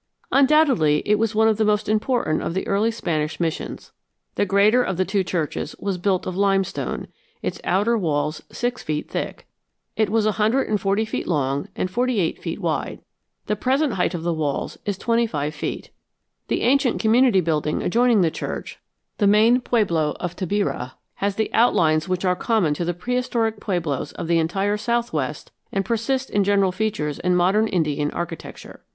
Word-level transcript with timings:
Undoubtedly, 0.31 1.03
it 1.05 1.19
was 1.19 1.35
one 1.35 1.47
of 1.47 1.57
the 1.57 1.63
most 1.63 1.87
important 1.87 2.41
of 2.41 2.55
the 2.55 2.65
early 2.67 2.89
Spanish 2.89 3.39
missions. 3.39 3.91
The 4.33 4.47
greater 4.47 4.81
of 4.81 4.97
the 4.97 5.05
two 5.05 5.23
churches 5.23 5.75
was 5.77 5.99
built 5.99 6.25
of 6.25 6.35
limestone, 6.35 7.07
its 7.43 7.61
outer 7.63 7.95
walls 7.99 8.41
six 8.51 8.81
feet 8.81 9.11
thick. 9.11 9.45
It 9.95 10.09
was 10.09 10.25
a 10.25 10.31
hundred 10.41 10.63
and 10.69 10.81
forty 10.81 11.05
feet 11.05 11.27
long 11.27 11.67
and 11.75 11.87
forty 11.87 12.19
eight 12.19 12.39
feet 12.41 12.59
wide. 12.59 13.01
The 13.45 13.55
present 13.55 13.93
height 13.93 14.15
of 14.15 14.23
the 14.23 14.33
walls 14.33 14.75
is 14.87 14.97
twenty 14.97 15.27
five 15.27 15.53
feet. 15.53 15.91
The 16.47 16.63
ancient 16.63 16.99
community 16.99 17.39
building 17.39 17.83
adjoining 17.83 18.21
the 18.21 18.31
church, 18.31 18.79
the 19.19 19.27
main 19.27 19.61
pueblo 19.61 20.15
of 20.19 20.35
Tabirá, 20.35 20.93
has 21.17 21.35
the 21.35 21.53
outlines 21.53 22.09
which 22.09 22.25
are 22.25 22.35
common 22.35 22.73
to 22.73 22.85
the 22.85 22.95
prehistoric 22.95 23.59
pueblos 23.59 24.13
of 24.13 24.25
the 24.27 24.39
entire 24.39 24.77
southwest 24.77 25.51
and 25.71 25.85
persist 25.85 26.31
in 26.31 26.43
general 26.43 26.71
features 26.71 27.19
in 27.19 27.35
modern 27.35 27.67
Indian 27.67 28.09
architecture. 28.09 28.81